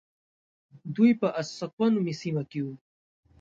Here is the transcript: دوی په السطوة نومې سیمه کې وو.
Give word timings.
دوی 0.95 1.11
په 1.21 1.27
السطوة 1.41 1.87
نومې 1.93 2.13
سیمه 2.21 2.43
کې 2.49 2.59
وو. 2.65 2.73